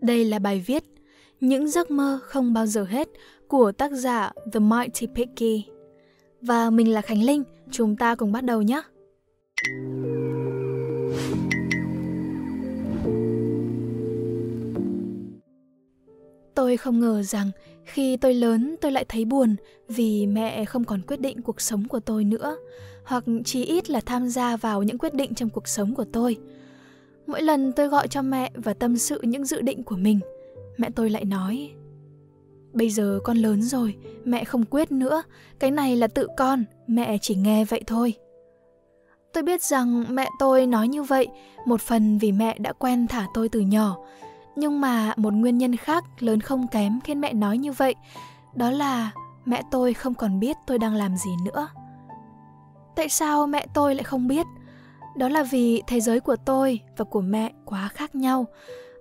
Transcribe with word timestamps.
Đây 0.00 0.24
là 0.24 0.38
bài 0.38 0.64
viết 0.66 0.84
Những 1.40 1.68
giấc 1.68 1.90
mơ 1.90 2.18
không 2.22 2.52
bao 2.52 2.66
giờ 2.66 2.84
hết 2.84 3.08
của 3.48 3.72
tác 3.72 3.92
giả 3.92 4.32
The 4.52 4.60
Mighty 4.60 5.06
Piggy. 5.06 5.64
Và 6.40 6.70
mình 6.70 6.92
là 6.92 7.00
Khánh 7.00 7.22
Linh, 7.22 7.42
chúng 7.70 7.96
ta 7.96 8.14
cùng 8.14 8.32
bắt 8.32 8.44
đầu 8.44 8.62
nhé. 8.62 8.82
Tôi 16.54 16.76
không 16.76 17.00
ngờ 17.00 17.22
rằng 17.22 17.50
khi 17.84 18.16
tôi 18.16 18.34
lớn 18.34 18.76
tôi 18.80 18.92
lại 18.92 19.04
thấy 19.08 19.24
buồn 19.24 19.56
vì 19.88 20.26
mẹ 20.26 20.64
không 20.64 20.84
còn 20.84 21.02
quyết 21.02 21.20
định 21.20 21.42
cuộc 21.42 21.60
sống 21.60 21.88
của 21.88 22.00
tôi 22.00 22.24
nữa, 22.24 22.56
hoặc 23.04 23.24
chí 23.44 23.64
ít 23.64 23.90
là 23.90 24.00
tham 24.00 24.28
gia 24.28 24.56
vào 24.56 24.82
những 24.82 24.98
quyết 24.98 25.14
định 25.14 25.34
trong 25.34 25.50
cuộc 25.50 25.68
sống 25.68 25.94
của 25.94 26.04
tôi. 26.12 26.38
Mỗi 27.30 27.42
lần 27.42 27.72
tôi 27.72 27.88
gọi 27.88 28.08
cho 28.08 28.22
mẹ 28.22 28.50
và 28.54 28.74
tâm 28.74 28.96
sự 28.96 29.20
những 29.22 29.44
dự 29.44 29.60
định 29.60 29.82
của 29.82 29.96
mình, 29.96 30.20
mẹ 30.76 30.90
tôi 30.94 31.10
lại 31.10 31.24
nói 31.24 31.70
Bây 32.72 32.90
giờ 32.90 33.20
con 33.24 33.36
lớn 33.36 33.62
rồi, 33.62 33.96
mẹ 34.24 34.44
không 34.44 34.64
quyết 34.64 34.92
nữa, 34.92 35.22
cái 35.58 35.70
này 35.70 35.96
là 35.96 36.06
tự 36.06 36.28
con, 36.36 36.64
mẹ 36.86 37.18
chỉ 37.18 37.34
nghe 37.34 37.64
vậy 37.64 37.82
thôi. 37.86 38.14
Tôi 39.32 39.42
biết 39.42 39.62
rằng 39.62 40.04
mẹ 40.08 40.28
tôi 40.38 40.66
nói 40.66 40.88
như 40.88 41.02
vậy, 41.02 41.28
một 41.66 41.80
phần 41.80 42.18
vì 42.18 42.32
mẹ 42.32 42.58
đã 42.58 42.72
quen 42.72 43.06
thả 43.06 43.26
tôi 43.34 43.48
từ 43.48 43.60
nhỏ, 43.60 43.96
nhưng 44.56 44.80
mà 44.80 45.12
một 45.16 45.32
nguyên 45.32 45.58
nhân 45.58 45.76
khác 45.76 46.04
lớn 46.18 46.40
không 46.40 46.66
kém 46.68 47.00
khiến 47.04 47.20
mẹ 47.20 47.32
nói 47.32 47.58
như 47.58 47.72
vậy, 47.72 47.94
đó 48.54 48.70
là 48.70 49.10
mẹ 49.44 49.62
tôi 49.70 49.94
không 49.94 50.14
còn 50.14 50.40
biết 50.40 50.56
tôi 50.66 50.78
đang 50.78 50.94
làm 50.94 51.16
gì 51.16 51.30
nữa. 51.44 51.68
Tại 52.96 53.08
sao 53.08 53.46
mẹ 53.46 53.66
tôi 53.74 53.94
lại 53.94 54.04
không 54.04 54.28
biết? 54.28 54.46
Đó 55.16 55.28
là 55.28 55.42
vì 55.42 55.82
thế 55.86 56.00
giới 56.00 56.20
của 56.20 56.36
tôi 56.36 56.80
và 56.96 57.04
của 57.04 57.20
mẹ 57.20 57.52
quá 57.64 57.88
khác 57.88 58.14
nhau. 58.14 58.46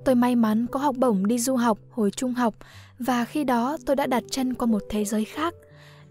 Tôi 0.05 0.16
may 0.16 0.35
mắn 0.35 0.66
có 0.72 0.80
học 0.80 0.95
bổng 0.98 1.27
đi 1.27 1.40
du 1.40 1.55
học 1.55 1.77
hồi 1.90 2.12
trung 2.12 2.34
học 2.34 2.55
và 2.99 3.26
khi 3.26 3.44
đó 3.44 3.77
tôi 3.85 3.95
đã 3.95 4.08
đặt 4.08 4.24
chân 4.32 4.54
qua 4.54 4.65
một 4.65 4.84
thế 4.90 5.05
giới 5.05 5.26
khác, 5.26 5.54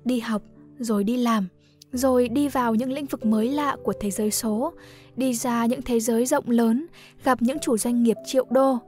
đi 0.05 0.21
học 0.21 0.43
rồi 0.79 1.05
đi 1.05 1.17
làm, 1.17 1.49
rồi 1.93 2.29
đi 2.29 2.49
vào 2.49 2.75
những 2.75 2.93
lĩnh 2.93 3.07
vực 3.07 3.27
mới 3.27 3.49
lạ 3.49 3.77
của 3.85 3.93
thế 4.01 4.11
giới 4.11 4.31
số, 4.31 4.73
đi 5.17 5.35
ra 5.35 5.67
những 5.67 5.83
thế 5.83 6.01
giới 6.01 6.27
rộng 6.27 6.51
lớn, 6.51 6.87
gặp 7.25 7.43
những 7.43 7.59
chủ 7.59 7.77
doanh 7.77 8.03
nghiệp 8.03 8.17
triệu 8.27 8.47
đô. 8.51 8.79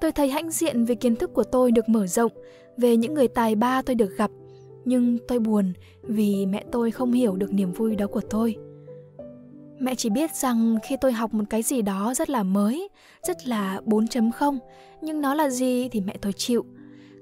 Tôi 0.00 0.12
thấy 0.12 0.28
hãnh 0.28 0.50
diện 0.50 0.84
vì 0.84 0.94
kiến 0.94 1.16
thức 1.16 1.34
của 1.34 1.44
tôi 1.44 1.72
được 1.72 1.88
mở 1.88 2.06
rộng, 2.06 2.32
về 2.76 2.96
những 2.96 3.14
người 3.14 3.28
tài 3.28 3.54
ba 3.54 3.82
tôi 3.82 3.94
được 3.94 4.16
gặp, 4.16 4.30
nhưng 4.84 5.18
tôi 5.28 5.38
buồn 5.38 5.72
vì 6.02 6.46
mẹ 6.46 6.64
tôi 6.72 6.90
không 6.90 7.12
hiểu 7.12 7.36
được 7.36 7.52
niềm 7.52 7.72
vui 7.72 7.96
đó 7.96 8.06
của 8.06 8.20
tôi. 8.20 8.56
Mẹ 9.78 9.94
chỉ 9.94 10.10
biết 10.10 10.34
rằng 10.34 10.78
khi 10.82 10.96
tôi 11.00 11.12
học 11.12 11.34
một 11.34 11.44
cái 11.50 11.62
gì 11.62 11.82
đó 11.82 12.14
rất 12.14 12.30
là 12.30 12.42
mới, 12.42 12.88
rất 13.26 13.46
là 13.46 13.80
4.0, 13.86 14.58
nhưng 15.00 15.20
nó 15.20 15.34
là 15.34 15.50
gì 15.50 15.88
thì 15.88 16.00
mẹ 16.00 16.16
tôi 16.22 16.32
chịu. 16.32 16.64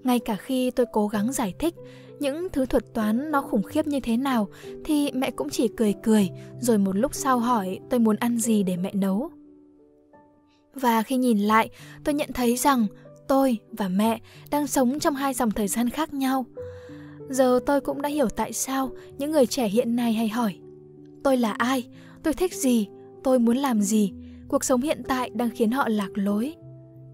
Ngay 0.04 0.18
cả 0.18 0.36
khi 0.36 0.70
tôi 0.70 0.86
cố 0.92 1.08
gắng 1.08 1.32
giải 1.32 1.54
thích 1.58 1.74
những 2.20 2.48
thứ 2.52 2.66
thuật 2.66 2.94
toán 2.94 3.30
nó 3.30 3.40
khủng 3.40 3.62
khiếp 3.62 3.86
như 3.86 4.00
thế 4.00 4.16
nào 4.16 4.48
thì 4.84 5.10
mẹ 5.12 5.30
cũng 5.30 5.50
chỉ 5.50 5.68
cười 5.68 5.94
cười 6.02 6.30
rồi 6.60 6.78
một 6.78 6.96
lúc 6.96 7.14
sau 7.14 7.38
hỏi 7.38 7.78
tôi 7.90 8.00
muốn 8.00 8.16
ăn 8.16 8.38
gì 8.38 8.62
để 8.62 8.76
mẹ 8.76 8.90
nấu. 8.94 9.30
Và 10.74 11.02
khi 11.02 11.16
nhìn 11.16 11.38
lại, 11.38 11.68
tôi 12.04 12.14
nhận 12.14 12.32
thấy 12.34 12.56
rằng 12.56 12.86
tôi 13.28 13.58
và 13.72 13.88
mẹ 13.88 14.20
đang 14.50 14.66
sống 14.66 15.00
trong 15.00 15.14
hai 15.14 15.34
dòng 15.34 15.50
thời 15.50 15.68
gian 15.68 15.90
khác 15.90 16.14
nhau. 16.14 16.46
Giờ 17.28 17.60
tôi 17.66 17.80
cũng 17.80 18.02
đã 18.02 18.08
hiểu 18.08 18.28
tại 18.28 18.52
sao 18.52 18.90
những 19.18 19.30
người 19.30 19.46
trẻ 19.46 19.68
hiện 19.68 19.96
nay 19.96 20.12
hay 20.12 20.28
hỏi 20.28 20.56
Tôi 21.24 21.36
là 21.36 21.52
ai? 21.52 21.84
Tôi 22.24 22.34
thích 22.34 22.54
gì, 22.54 22.88
tôi 23.24 23.38
muốn 23.38 23.56
làm 23.56 23.82
gì, 23.82 24.12
cuộc 24.48 24.64
sống 24.64 24.80
hiện 24.80 25.02
tại 25.08 25.30
đang 25.34 25.50
khiến 25.50 25.70
họ 25.70 25.88
lạc 25.88 26.10
lối. 26.14 26.54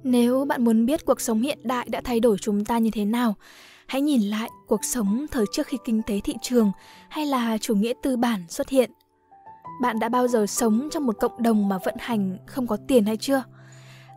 Nếu 0.03 0.45
bạn 0.45 0.65
muốn 0.65 0.87
biết 0.87 1.05
cuộc 1.05 1.21
sống 1.21 1.41
hiện 1.41 1.59
đại 1.63 1.89
đã 1.91 2.01
thay 2.05 2.21
đổi 2.21 2.37
chúng 2.39 2.65
ta 2.65 2.79
như 2.79 2.91
thế 2.93 3.05
nào, 3.05 3.35
hãy 3.87 4.01
nhìn 4.03 4.23
lại 4.23 4.51
cuộc 4.67 4.85
sống 4.85 5.27
thời 5.31 5.45
trước 5.53 5.67
khi 5.67 5.79
kinh 5.85 6.03
tế 6.03 6.21
thị 6.25 6.35
trường 6.43 6.73
hay 7.09 7.27
là 7.27 7.59
chủ 7.59 7.75
nghĩa 7.75 7.93
tư 8.03 8.17
bản 8.17 8.45
xuất 8.49 8.69
hiện. 8.69 8.91
Bạn 9.83 9.99
đã 9.99 10.09
bao 10.09 10.29
giờ 10.29 10.47
sống 10.47 10.89
trong 10.93 11.07
một 11.07 11.17
cộng 11.21 11.43
đồng 11.43 11.69
mà 11.69 11.79
vận 11.85 11.95
hành 11.99 12.39
không 12.47 12.67
có 12.67 12.77
tiền 12.89 13.05
hay 13.05 13.17
chưa? 13.17 13.43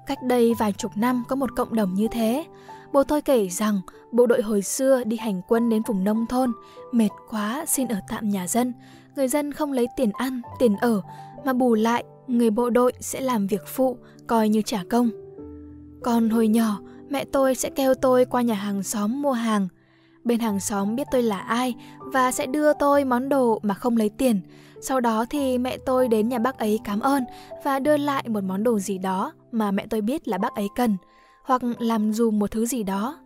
Cách 0.06 0.18
đây 0.24 0.54
vài 0.60 0.74
chục 0.74 0.92
năm 0.96 1.24
có 1.28 1.36
một 1.36 1.56
cộng 1.56 1.76
đồng 1.76 1.94
như 1.94 2.08
thế. 2.12 2.46
Bố 2.94 3.04
tôi 3.04 3.22
kể 3.22 3.50
rằng 3.50 3.82
bộ 4.12 4.26
đội 4.26 4.42
hồi 4.42 4.62
xưa 4.62 5.04
đi 5.04 5.18
hành 5.18 5.42
quân 5.48 5.70
đến 5.70 5.82
vùng 5.88 6.04
nông 6.04 6.26
thôn, 6.26 6.52
mệt 6.92 7.10
quá 7.30 7.66
xin 7.68 7.88
ở 7.88 8.00
tạm 8.10 8.30
nhà 8.30 8.48
dân, 8.48 8.74
người 9.16 9.28
dân 9.28 9.52
không 9.52 9.72
lấy 9.72 9.88
tiền 9.98 10.12
ăn, 10.12 10.42
tiền 10.60 10.76
ở, 10.82 11.02
mà 11.46 11.54
bù 11.54 11.74
lại 11.74 12.04
người 12.28 12.50
bộ 12.50 12.70
đội 12.70 12.94
sẽ 13.00 13.22
làm 13.22 13.48
việc 13.48 13.62
phụ, 13.68 13.98
coi 14.28 14.50
như 14.50 14.62
trả 14.62 14.84
công. 14.90 15.10
Còn 16.04 16.30
hồi 16.30 16.48
nhỏ, 16.48 16.80
mẹ 17.10 17.26
tôi 17.26 17.56
sẽ 17.56 17.70
kêu 17.70 17.94
tôi 17.94 18.26
qua 18.26 18.42
nhà 18.42 18.54
hàng 18.54 18.84
xóm 18.84 19.22
mua 19.22 19.32
hàng. 19.32 19.68
Bên 20.24 20.40
hàng 20.40 20.60
xóm 20.60 20.96
biết 20.96 21.08
tôi 21.12 21.24
là 21.24 21.40
ai 21.40 21.76
và 22.00 22.32
sẽ 22.32 22.46
đưa 22.46 22.74
tôi 22.74 23.06
món 23.06 23.30
đồ 23.30 23.60
mà 23.64 23.74
không 23.74 23.98
lấy 23.98 24.10
tiền. 24.10 24.42
Sau 24.82 25.00
đó 25.00 25.26
thì 25.30 25.58
mẹ 25.58 25.78
tôi 25.78 26.08
đến 26.08 26.30
nhà 26.30 26.40
bác 26.40 26.58
ấy 26.58 26.80
cảm 26.84 27.00
ơn 27.00 27.24
và 27.64 27.80
đưa 27.80 27.98
lại 27.98 28.24
một 28.28 28.44
món 28.44 28.64
đồ 28.64 28.80
gì 28.80 28.98
đó 28.98 29.32
mà 29.52 29.72
mẹ 29.72 29.86
tôi 29.90 30.02
biết 30.02 30.28
là 30.28 30.38
bác 30.38 30.56
ấy 30.56 30.68
cần, 30.76 30.98
hoặc 31.44 31.62
làm 31.80 32.14
dùm 32.14 32.40
một 32.40 32.52
thứ 32.52 32.66
gì 32.66 32.84
đó 32.84 33.23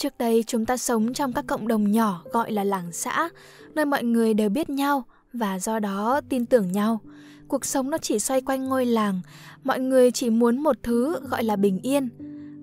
Trước 0.00 0.18
đây 0.18 0.44
chúng 0.46 0.66
ta 0.66 0.76
sống 0.76 1.12
trong 1.12 1.32
các 1.32 1.44
cộng 1.46 1.68
đồng 1.68 1.90
nhỏ 1.90 2.22
gọi 2.32 2.52
là 2.52 2.64
làng 2.64 2.92
xã, 2.92 3.28
nơi 3.74 3.84
mọi 3.84 4.04
người 4.04 4.34
đều 4.34 4.48
biết 4.48 4.70
nhau 4.70 5.04
và 5.32 5.58
do 5.58 5.78
đó 5.78 6.20
tin 6.28 6.46
tưởng 6.46 6.72
nhau. 6.72 7.00
Cuộc 7.48 7.64
sống 7.64 7.90
nó 7.90 7.98
chỉ 7.98 8.18
xoay 8.18 8.40
quanh 8.40 8.64
ngôi 8.64 8.86
làng, 8.86 9.20
mọi 9.64 9.80
người 9.80 10.10
chỉ 10.10 10.30
muốn 10.30 10.58
một 10.58 10.76
thứ 10.82 11.20
gọi 11.28 11.44
là 11.44 11.56
bình 11.56 11.80
yên. 11.82 12.08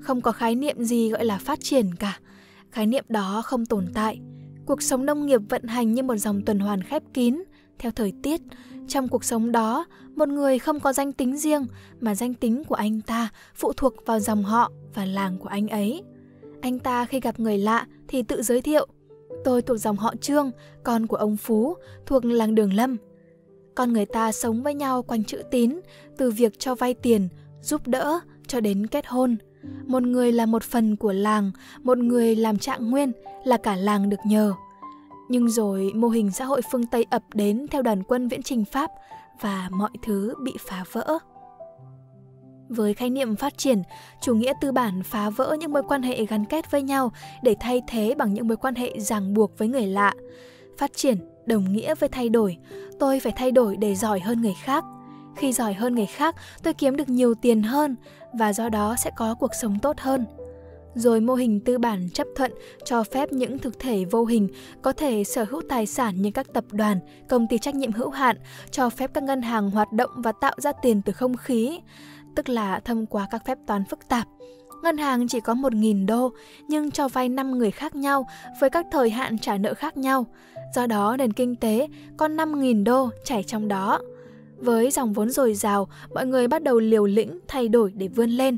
Không 0.02 0.22
có 0.22 0.32
khái 0.32 0.56
niệm 0.56 0.84
gì 0.84 1.10
gọi 1.10 1.26
là 1.26 1.38
phát 1.38 1.60
triển 1.62 1.96
cả. 1.96 2.20
Khái 2.72 2.88
niệm 2.88 3.06
đó 3.10 3.42
không 3.46 3.66
tồn 3.66 3.88
tại. 3.94 4.20
Cuộc 4.66 4.82
sống 4.82 5.06
nông 5.06 5.26
nghiệp 5.26 5.42
vận 5.50 5.64
hành 5.64 5.94
như 5.94 6.04
một 6.04 6.16
dòng 6.16 6.42
tuần 6.46 6.60
hoàn 6.60 6.84
khép 6.84 7.04
kín, 7.14 7.44
theo 7.80 7.92
thời 7.92 8.14
tiết. 8.24 8.42
Trong 8.88 9.08
cuộc 9.08 9.24
sống 9.24 9.52
đó, 9.52 9.86
một 10.16 10.30
người 10.30 10.60
không 10.60 10.80
có 10.80 10.94
danh 10.94 11.14
tính 11.14 11.38
riêng, 11.38 11.68
mà 12.02 12.16
danh 12.16 12.34
tính 12.34 12.64
của 12.64 12.76
anh 12.76 13.02
ta 13.02 13.30
phụ 13.56 13.74
thuộc 13.74 13.94
vào 14.06 14.20
dòng 14.20 14.44
họ 14.44 14.72
và 14.94 15.06
làng 15.06 15.38
của 15.38 15.50
anh 15.50 15.68
ấy. 15.68 16.04
Anh 16.62 16.80
ta 16.80 17.06
khi 17.06 17.20
gặp 17.20 17.40
người 17.40 17.58
lạ 17.58 17.86
thì 18.08 18.24
tự 18.24 18.42
giới 18.42 18.62
thiệu. 18.62 18.88
Tôi 19.44 19.62
thuộc 19.62 19.78
dòng 19.78 19.98
họ 19.98 20.14
Trương, 20.22 20.52
con 20.84 21.08
của 21.08 21.18
ông 21.18 21.38
Phú, 21.38 21.76
thuộc 22.06 22.26
làng 22.26 22.56
Đường 22.56 22.74
Lâm. 22.74 22.98
Con 23.76 23.94
người 23.94 24.06
ta 24.06 24.32
sống 24.32 24.64
với 24.64 24.74
nhau 24.74 25.04
quanh 25.04 25.24
chữ 25.24 25.42
tín, 25.52 25.80
từ 26.18 26.32
việc 26.32 26.60
cho 26.60 26.76
vay 26.76 26.94
tiền, 26.94 27.30
giúp 27.62 27.88
đỡ 27.88 28.20
cho 28.48 28.60
đến 28.60 28.88
kết 28.88 29.08
hôn. 29.08 29.38
Một 29.86 30.04
người 30.04 30.32
là 30.32 30.46
một 30.46 30.64
phần 30.64 30.96
của 30.96 31.14
làng, 31.14 31.52
một 31.84 31.98
người 31.98 32.36
làm 32.36 32.58
trạng 32.58 32.90
nguyên 32.92 33.12
là 33.46 33.58
cả 33.58 33.76
làng 33.76 34.10
được 34.10 34.20
nhờ. 34.26 34.54
Nhưng 35.30 35.50
rồi 35.50 35.92
mô 35.96 36.10
hình 36.10 36.32
xã 36.32 36.46
hội 36.46 36.62
phương 36.72 36.86
Tây 36.86 37.06
ập 37.10 37.24
đến 37.34 37.68
theo 37.72 37.82
đoàn 37.82 38.04
quân 38.04 38.28
viễn 38.28 38.44
trình 38.44 38.66
Pháp 38.66 38.92
và 39.42 39.70
mọi 39.72 39.92
thứ 40.04 40.34
bị 40.44 40.54
phá 40.60 40.84
vỡ. 40.92 41.20
Với 42.70 42.94
khái 42.94 43.10
niệm 43.10 43.36
phát 43.36 43.58
triển, 43.58 43.82
chủ 44.22 44.36
nghĩa 44.36 44.54
tư 44.62 44.72
bản 44.72 45.04
phá 45.04 45.30
vỡ 45.30 45.56
những 45.60 45.72
mối 45.72 45.84
quan 45.88 46.02
hệ 46.02 46.26
gắn 46.26 46.46
kết 46.46 46.72
với 46.72 46.82
nhau 46.82 47.12
để 47.44 47.56
thay 47.60 47.82
thế 47.88 48.16
bằng 48.18 48.34
những 48.34 48.48
mối 48.48 48.58
quan 48.58 48.76
hệ 48.76 49.00
ràng 49.00 49.34
buộc 49.34 49.58
với 49.58 49.68
người 49.68 49.88
lạ. 49.88 50.14
Phát 50.78 50.92
triển 50.96 51.18
đồng 51.46 51.74
nghĩa 51.74 51.96
với 51.96 52.10
thay 52.10 52.30
đổi, 52.30 52.58
tôi 53.00 53.20
phải 53.20 53.34
thay 53.36 53.52
đổi 53.52 53.78
để 53.78 53.96
giỏi 53.96 54.20
hơn 54.20 54.42
người 54.42 54.56
khác. 54.64 54.84
Khi 55.36 55.54
giỏi 55.54 55.74
hơn 55.74 55.96
người 55.96 56.06
khác, 56.06 56.36
tôi 56.64 56.74
kiếm 56.74 56.96
được 56.96 57.10
nhiều 57.10 57.36
tiền 57.36 57.64
hơn 57.64 57.96
và 58.34 58.54
do 58.54 58.70
đó 58.70 58.96
sẽ 58.98 59.12
có 59.18 59.36
cuộc 59.40 59.52
sống 59.62 59.80
tốt 59.82 60.00
hơn. 60.00 60.26
Rồi 60.96 61.22
mô 61.22 61.34
hình 61.34 61.60
tư 61.60 61.78
bản 61.78 62.10
chấp 62.14 62.28
thuận 62.36 62.52
cho 62.86 63.04
phép 63.04 63.32
những 63.32 63.60
thực 63.60 63.80
thể 63.80 64.06
vô 64.06 64.26
hình 64.26 64.48
có 64.82 64.94
thể 64.94 65.24
sở 65.24 65.46
hữu 65.50 65.62
tài 65.70 65.86
sản 65.86 66.22
như 66.22 66.32
các 66.32 66.54
tập 66.54 66.66
đoàn, 66.72 67.00
công 67.30 67.48
ty 67.48 67.58
trách 67.58 67.76
nhiệm 67.76 67.92
hữu 67.92 68.10
hạn, 68.10 68.38
cho 68.72 68.90
phép 68.90 69.12
các 69.14 69.24
ngân 69.24 69.42
hàng 69.42 69.72
hoạt 69.72 69.94
động 69.94 70.10
và 70.16 70.32
tạo 70.32 70.56
ra 70.58 70.72
tiền 70.82 71.02
từ 71.02 71.14
không 71.14 71.38
khí 71.38 71.80
tức 72.38 72.50
là 72.50 72.80
thông 72.80 73.06
qua 73.06 73.28
các 73.32 73.46
phép 73.46 73.58
toán 73.68 73.84
phức 73.86 74.08
tạp. 74.08 74.28
Ngân 74.84 74.98
hàng 74.98 75.28
chỉ 75.28 75.40
có 75.40 75.54
1.000 75.54 76.06
đô 76.06 76.32
nhưng 76.68 76.92
cho 76.92 77.08
vay 77.08 77.30
5 77.30 77.58
người 77.58 77.72
khác 77.72 77.96
nhau 77.96 78.28
với 78.60 78.70
các 78.70 78.86
thời 78.92 79.10
hạn 79.10 79.38
trả 79.38 79.58
nợ 79.58 79.74
khác 79.74 79.98
nhau. 79.98 80.26
Do 80.76 80.88
đó 80.88 81.16
nền 81.18 81.34
kinh 81.34 81.56
tế 81.56 81.88
có 82.18 82.28
5.000 82.28 82.84
đô 82.84 83.10
chảy 83.24 83.44
trong 83.44 83.68
đó. 83.68 84.00
Với 84.58 84.92
dòng 84.92 85.14
vốn 85.14 85.30
dồi 85.30 85.54
dào, 85.54 85.88
mọi 86.14 86.26
người 86.26 86.48
bắt 86.48 86.64
đầu 86.64 86.80
liều 86.80 87.06
lĩnh 87.06 87.40
thay 87.48 87.68
đổi 87.68 87.92
để 87.96 88.08
vươn 88.08 88.30
lên. 88.30 88.58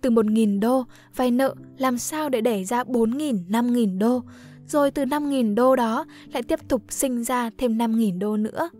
Từ 0.00 0.10
1.000 0.10 0.60
đô, 0.60 0.84
vay 1.16 1.30
nợ 1.30 1.54
làm 1.78 1.98
sao 1.98 2.28
để 2.28 2.40
đẻ 2.40 2.64
ra 2.64 2.82
4.000, 2.82 3.38
5.000 3.48 3.98
đô. 3.98 4.22
Rồi 4.66 4.90
từ 4.90 5.04
5.000 5.04 5.54
đô 5.54 5.76
đó 5.76 6.04
lại 6.32 6.42
tiếp 6.42 6.60
tục 6.68 6.82
sinh 6.88 7.24
ra 7.24 7.50
thêm 7.58 7.78
5.000 7.78 8.18
đô 8.18 8.36
nữa. 8.36 8.70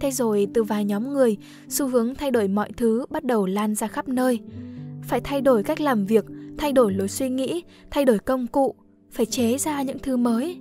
Thế 0.00 0.10
rồi 0.10 0.48
từ 0.54 0.62
vài 0.62 0.84
nhóm 0.84 1.12
người, 1.12 1.36
xu 1.68 1.88
hướng 1.88 2.14
thay 2.14 2.30
đổi 2.30 2.48
mọi 2.48 2.70
thứ 2.76 3.04
bắt 3.10 3.24
đầu 3.24 3.46
lan 3.46 3.74
ra 3.74 3.86
khắp 3.86 4.08
nơi. 4.08 4.40
Phải 5.02 5.20
thay 5.20 5.40
đổi 5.40 5.62
cách 5.62 5.80
làm 5.80 6.06
việc, 6.06 6.24
thay 6.58 6.72
đổi 6.72 6.92
lối 6.92 7.08
suy 7.08 7.28
nghĩ, 7.28 7.62
thay 7.90 8.04
đổi 8.04 8.18
công 8.18 8.46
cụ, 8.46 8.74
phải 9.10 9.26
chế 9.26 9.58
ra 9.58 9.82
những 9.82 9.98
thứ 9.98 10.16
mới. 10.16 10.60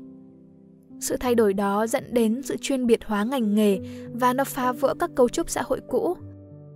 Sự 0.99 1.17
thay 1.17 1.35
đổi 1.35 1.53
đó 1.53 1.87
dẫn 1.87 2.13
đến 2.13 2.41
sự 2.43 2.55
chuyên 2.61 2.87
biệt 2.87 2.99
hóa 3.05 3.23
ngành 3.23 3.55
nghề 3.55 3.79
và 4.13 4.33
nó 4.33 4.43
phá 4.43 4.71
vỡ 4.71 4.93
các 4.99 5.11
cấu 5.15 5.29
trúc 5.29 5.49
xã 5.49 5.61
hội 5.65 5.79
cũ. 5.89 6.17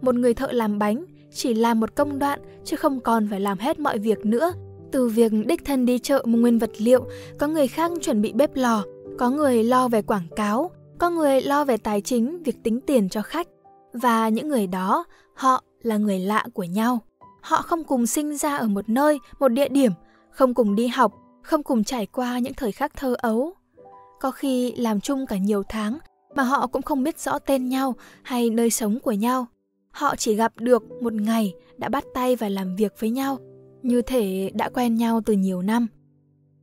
Một 0.02 0.16
người 0.16 0.34
thợ 0.34 0.52
làm 0.52 0.80
bánh 0.80 1.06
chỉ 1.34 1.54
làm 1.54 1.80
một 1.80 1.96
công 1.96 2.20
đoạn 2.20 2.40
chứ 2.66 2.78
không 2.78 3.00
còn 3.00 3.28
phải 3.30 3.40
làm 3.40 3.58
hết 3.58 3.80
mọi 3.80 4.00
việc 4.00 4.26
nữa. 4.26 4.54
Từ 4.92 5.08
việc 5.08 5.32
đích 5.46 5.66
thân 5.66 5.86
đi 5.86 6.00
chợ 6.00 6.24
mua 6.26 6.38
nguyên 6.38 6.60
vật 6.60 6.72
liệu, 6.78 7.06
có 7.38 7.48
người 7.48 7.68
khác 7.68 7.92
chuẩn 8.02 8.22
bị 8.22 8.34
bếp 8.34 8.56
lò, 8.56 8.84
có 9.18 9.30
người 9.30 9.64
lo 9.64 9.88
về 9.88 10.02
quảng 10.02 10.28
cáo, 10.36 10.72
có 11.02 11.10
người 11.10 11.42
lo 11.42 11.66
về 11.66 11.78
tài 11.78 12.02
chính, 12.02 12.44
việc 12.44 12.64
tính 12.64 12.80
tiền 12.82 13.10
cho 13.10 13.22
khách. 13.22 13.48
Và 13.94 14.30
những 14.30 14.50
người 14.50 14.68
đó, 14.68 15.06
họ 15.34 15.64
là 15.82 15.98
người 15.98 16.20
lạ 16.20 16.46
của 16.54 16.64
nhau. 16.64 17.00
Họ 17.42 17.62
không 17.62 17.84
cùng 17.84 18.08
sinh 18.08 18.38
ra 18.38 18.58
ở 18.58 18.68
một 18.68 18.90
nơi, 18.90 19.20
một 19.40 19.48
địa 19.48 19.70
điểm, 19.70 19.92
không 20.32 20.54
cùng 20.54 20.76
đi 20.76 20.88
học, 20.88 21.14
không 21.44 21.64
cùng 21.64 21.84
trải 21.84 22.06
qua 22.06 22.40
những 22.40 22.54
thời 22.54 22.72
khắc 22.72 22.94
thơ 22.98 23.16
ấu. 23.18 23.54
Có 24.20 24.32
khi 24.32 24.72
làm 24.76 25.00
chung 25.00 25.26
cả 25.26 25.38
nhiều 25.38 25.64
tháng 25.70 25.98
mà 26.36 26.44
họ 26.44 26.68
cũng 26.68 26.82
không 26.82 27.04
biết 27.04 27.20
rõ 27.20 27.40
tên 27.40 27.70
nhau 27.70 27.96
hay 28.24 28.50
nơi 28.50 28.70
sống 28.70 29.00
của 29.00 29.12
nhau. 29.12 29.46
Họ 29.92 30.16
chỉ 30.16 30.36
gặp 30.36 30.54
được 30.58 30.84
một 31.02 31.14
ngày 31.14 31.54
đã 31.78 31.90
bắt 31.90 32.04
tay 32.14 32.36
và 32.36 32.50
làm 32.50 32.76
việc 32.76 32.94
với 33.00 33.10
nhau, 33.10 33.38
như 33.84 34.02
thể 34.02 34.52
đã 34.54 34.70
quen 34.70 34.96
nhau 34.96 35.22
từ 35.26 35.34
nhiều 35.34 35.62
năm. 35.62 35.88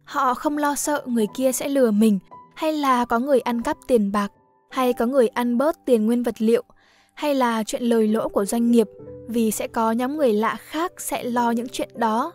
Họ 0.04 0.34
không 0.34 0.58
lo 0.58 0.74
sợ 0.74 1.02
người 1.06 1.26
kia 1.36 1.52
sẽ 1.52 1.68
lừa 1.68 1.90
mình, 1.90 2.18
hay 2.58 2.72
là 2.72 3.04
có 3.04 3.18
người 3.18 3.40
ăn 3.40 3.62
cắp 3.62 3.76
tiền 3.86 4.12
bạc, 4.12 4.32
hay 4.70 4.92
có 4.92 5.06
người 5.06 5.28
ăn 5.28 5.58
bớt 5.58 5.76
tiền 5.86 6.06
nguyên 6.06 6.22
vật 6.22 6.42
liệu, 6.42 6.64
hay 7.14 7.34
là 7.34 7.64
chuyện 7.64 7.82
lời 7.82 8.08
lỗ 8.08 8.28
của 8.28 8.44
doanh 8.44 8.70
nghiệp, 8.70 8.86
vì 9.28 9.50
sẽ 9.50 9.66
có 9.66 9.92
nhóm 9.92 10.16
người 10.16 10.32
lạ 10.32 10.56
khác 10.58 10.92
sẽ 10.98 11.24
lo 11.24 11.50
những 11.50 11.68
chuyện 11.68 11.88
đó. 11.94 12.32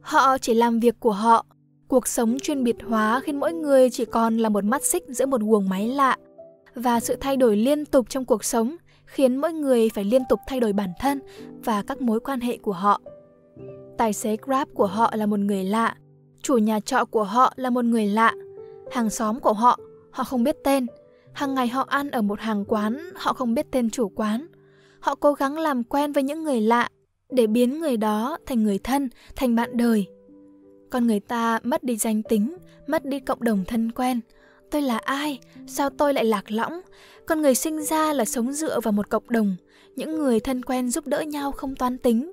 Họ 0.00 0.38
chỉ 0.38 0.54
làm 0.54 0.80
việc 0.80 1.00
của 1.00 1.12
họ. 1.12 1.46
Cuộc 1.88 2.06
sống 2.06 2.38
chuyên 2.38 2.64
biệt 2.64 2.76
hóa 2.84 3.20
khiến 3.20 3.40
mỗi 3.40 3.52
người 3.52 3.90
chỉ 3.90 4.04
còn 4.04 4.38
là 4.38 4.48
một 4.48 4.64
mắt 4.64 4.84
xích 4.84 5.04
giữa 5.08 5.26
một 5.26 5.40
guồng 5.40 5.68
máy 5.68 5.88
lạ. 5.88 6.16
Và 6.74 7.00
sự 7.00 7.16
thay 7.20 7.36
đổi 7.36 7.56
liên 7.56 7.84
tục 7.84 8.06
trong 8.10 8.24
cuộc 8.24 8.44
sống 8.44 8.76
khiến 9.06 9.36
mỗi 9.36 9.52
người 9.52 9.88
phải 9.94 10.04
liên 10.04 10.22
tục 10.28 10.40
thay 10.46 10.60
đổi 10.60 10.72
bản 10.72 10.92
thân 11.00 11.20
và 11.64 11.82
các 11.82 12.00
mối 12.00 12.20
quan 12.20 12.40
hệ 12.40 12.56
của 12.56 12.72
họ. 12.72 13.00
Tài 13.98 14.12
xế 14.12 14.36
Grab 14.42 14.68
của 14.74 14.86
họ 14.86 15.12
là 15.16 15.26
một 15.26 15.40
người 15.40 15.64
lạ, 15.64 15.94
chủ 16.42 16.58
nhà 16.58 16.80
trọ 16.80 17.04
của 17.04 17.24
họ 17.24 17.52
là 17.56 17.70
một 17.70 17.84
người 17.84 18.06
lạ, 18.06 18.34
hàng 18.90 19.10
xóm 19.10 19.40
của 19.40 19.52
họ, 19.52 19.78
họ 20.10 20.24
không 20.24 20.44
biết 20.44 20.56
tên, 20.64 20.86
hàng 21.32 21.54
ngày 21.54 21.68
họ 21.68 21.84
ăn 21.88 22.10
ở 22.10 22.22
một 22.22 22.40
hàng 22.40 22.64
quán, 22.64 23.10
họ 23.14 23.32
không 23.32 23.54
biết 23.54 23.66
tên 23.70 23.90
chủ 23.90 24.08
quán. 24.08 24.46
Họ 25.00 25.14
cố 25.14 25.32
gắng 25.32 25.58
làm 25.58 25.84
quen 25.84 26.12
với 26.12 26.22
những 26.22 26.42
người 26.42 26.60
lạ 26.60 26.88
để 27.30 27.46
biến 27.46 27.80
người 27.80 27.96
đó 27.96 28.38
thành 28.46 28.62
người 28.62 28.78
thân, 28.78 29.08
thành 29.36 29.54
bạn 29.54 29.76
đời. 29.76 30.06
Con 30.90 31.06
người 31.06 31.20
ta 31.20 31.60
mất 31.62 31.84
đi 31.84 31.96
danh 31.96 32.22
tính, 32.22 32.56
mất 32.86 33.04
đi 33.04 33.20
cộng 33.20 33.44
đồng 33.44 33.64
thân 33.64 33.92
quen. 33.92 34.20
Tôi 34.70 34.82
là 34.82 34.98
ai? 34.98 35.38
Sao 35.66 35.90
tôi 35.90 36.14
lại 36.14 36.24
lạc 36.24 36.50
lõng? 36.50 36.80
Con 37.26 37.42
người 37.42 37.54
sinh 37.54 37.82
ra 37.82 38.12
là 38.12 38.24
sống 38.24 38.52
dựa 38.52 38.80
vào 38.80 38.92
một 38.92 39.10
cộng 39.10 39.30
đồng, 39.30 39.56
những 39.96 40.18
người 40.18 40.40
thân 40.40 40.62
quen 40.64 40.90
giúp 40.90 41.06
đỡ 41.06 41.20
nhau 41.20 41.52
không 41.52 41.76
toán 41.76 41.98
tính. 41.98 42.32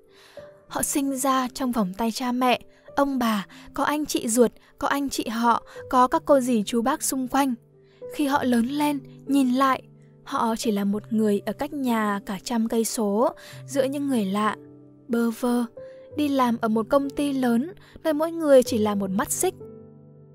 Họ 0.68 0.84
sinh 0.84 1.18
ra 1.18 1.48
trong 1.54 1.72
vòng 1.72 1.94
tay 1.98 2.12
cha 2.12 2.32
mẹ, 2.32 2.62
ông 2.96 3.20
bà, 3.20 3.46
có 3.74 3.84
anh 3.84 4.06
chị 4.06 4.28
ruột, 4.28 4.52
có 4.80 4.88
anh 4.88 5.10
chị 5.10 5.28
họ, 5.28 5.64
có 5.90 6.08
các 6.08 6.22
cô 6.26 6.40
dì 6.40 6.64
chú 6.66 6.82
bác 6.82 7.04
xung 7.04 7.28
quanh. 7.28 7.54
Khi 8.14 8.28
họ 8.28 8.44
lớn 8.44 8.66
lên, 8.66 9.00
nhìn 9.26 9.54
lại, 9.54 9.82
họ 10.24 10.56
chỉ 10.56 10.72
là 10.72 10.84
một 10.84 11.04
người 11.14 11.42
ở 11.46 11.54
cách 11.54 11.74
nhà 11.74 12.20
cả 12.26 12.40
trăm 12.44 12.68
cây 12.68 12.86
số, 12.86 13.30
giữa 13.68 13.84
những 13.84 14.08
người 14.08 14.26
lạ 14.26 14.56
bơ 15.08 15.30
vơ, 15.40 15.66
đi 16.16 16.28
làm 16.28 16.58
ở 16.62 16.68
một 16.68 16.86
công 16.90 17.10
ty 17.10 17.34
lớn 17.34 17.72
nơi 18.04 18.14
mỗi 18.14 18.32
người 18.32 18.64
chỉ 18.64 18.78
là 18.78 18.96
một 18.96 19.10
mắt 19.10 19.32
xích. 19.32 19.54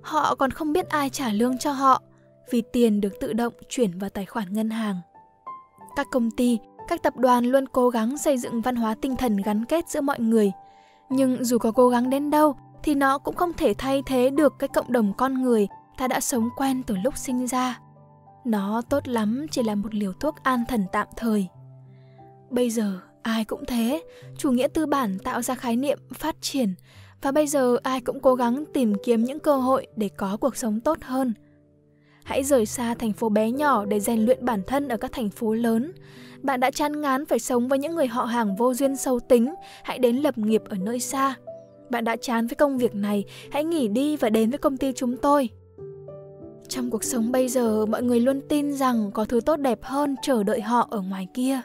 Họ 0.03 0.35
còn 0.35 0.51
không 0.51 0.73
biết 0.73 0.89
ai 0.89 1.11
trả 1.11 1.33
lương 1.33 1.59
cho 1.59 1.73
họ 1.73 2.03
vì 2.51 2.63
tiền 2.73 3.01
được 3.01 3.21
tự 3.21 3.33
động 3.33 3.53
chuyển 3.69 3.99
vào 3.99 4.11
tài 4.11 4.27
khoản 4.27 4.53
ngân 4.53 4.71
hàng. 4.71 4.97
Các 5.97 6.07
công 6.11 6.31
ty, 6.31 6.59
các 6.89 7.03
tập 7.03 7.17
đoàn 7.17 7.45
luôn 7.45 7.69
cố 7.69 7.91
gắng 7.91 8.19
xây 8.19 8.39
dựng 8.39 8.61
văn 8.61 8.77
hóa 8.77 8.95
tinh 8.95 9.17
thần 9.17 9.37
gắn 9.37 9.65
kết 9.65 9.89
giữa 9.89 10.01
mọi 10.01 10.21
người. 10.21 10.53
Nhưng 11.11 11.45
dù 11.45 11.59
có 11.59 11.73
cố 11.73 11.89
gắng 11.89 12.11
đến 12.11 12.31
đâu 12.31 12.57
thì 12.83 12.95
nó 12.95 13.19
cũng 13.19 13.35
không 13.37 13.53
thể 13.53 13.75
thay 13.79 14.03
thế 14.07 14.31
được 14.31 14.59
cái 14.59 14.69
cộng 14.69 14.93
đồng 14.93 15.13
con 15.19 15.43
người 15.43 15.69
ta 15.99 16.09
đã 16.09 16.21
sống 16.21 16.49
quen 16.57 16.83
từ 16.87 16.97
lúc 16.97 17.17
sinh 17.17 17.47
ra. 17.47 17.81
Nó 18.45 18.83
tốt 18.91 19.09
lắm 19.09 19.47
chỉ 19.51 19.63
là 19.63 19.75
một 19.75 19.95
liều 19.95 20.13
thuốc 20.13 20.35
an 20.43 20.65
thần 20.69 20.87
tạm 20.93 21.07
thời. 21.17 21.49
Bây 22.51 22.71
giờ 22.71 23.01
Ai 23.23 23.45
cũng 23.45 23.65
thế, 23.67 24.03
chủ 24.39 24.51
nghĩa 24.51 24.69
tư 24.69 24.87
bản 24.87 25.19
tạo 25.19 25.43
ra 25.43 25.55
khái 25.55 25.77
niệm 25.77 25.99
phát 26.15 26.37
triển 26.41 26.75
và 27.23 27.33
bây 27.33 27.47
giờ 27.47 27.77
ai 27.83 28.01
cũng 28.01 28.21
cố 28.21 28.35
gắng 28.35 28.65
tìm 28.75 28.93
kiếm 29.05 29.25
những 29.25 29.39
cơ 29.39 29.57
hội 29.57 29.87
để 29.97 30.09
có 30.09 30.37
cuộc 30.41 30.57
sống 30.57 30.81
tốt 30.81 30.99
hơn. 31.03 31.35
Hãy 32.31 32.45
rời 32.45 32.67
xa 32.67 32.95
thành 32.95 33.13
phố 33.13 33.29
bé 33.29 33.51
nhỏ 33.51 33.85
để 33.85 34.01
rèn 34.01 34.25
luyện 34.25 34.45
bản 34.45 34.63
thân 34.67 34.89
ở 34.89 34.97
các 34.97 35.13
thành 35.13 35.31
phố 35.31 35.55
lớn. 35.55 35.93
Bạn 36.43 36.61
đã 36.61 36.71
chán 36.71 37.01
ngán 37.01 37.27
phải 37.27 37.39
sống 37.39 37.69
với 37.69 37.79
những 37.79 37.95
người 37.95 38.07
họ 38.07 38.25
hàng 38.25 38.57
vô 38.57 38.75
duyên 38.75 38.97
sâu 38.97 39.21
tính, 39.21 39.55
hãy 39.83 39.99
đến 39.99 40.17
lập 40.17 40.39
nghiệp 40.39 40.63
ở 40.69 40.77
nơi 40.77 41.01
xa. 41.01 41.35
Bạn 41.91 42.05
đã 42.05 42.17
chán 42.17 42.47
với 42.47 42.55
công 42.55 42.79
việc 42.79 42.95
này, 42.95 43.25
hãy 43.51 43.65
nghỉ 43.65 43.89
đi 43.89 44.17
và 44.17 44.31
đến 44.31 44.51
với 44.51 44.59
công 44.59 44.77
ty 44.77 44.93
chúng 44.93 45.17
tôi. 45.17 45.49
Trong 46.69 46.91
cuộc 46.91 47.05
sống 47.05 47.33
bây 47.33 47.49
giờ, 47.49 47.87
mọi 47.87 48.03
người 48.03 48.21
luôn 48.21 48.41
tin 48.49 48.73
rằng 48.73 49.11
có 49.15 49.25
thứ 49.25 49.41
tốt 49.41 49.57
đẹp 49.57 49.79
hơn 49.83 50.17
chờ 50.23 50.43
đợi 50.43 50.61
họ 50.61 50.89
ở 50.91 51.01
ngoài 51.01 51.27
kia 51.35 51.61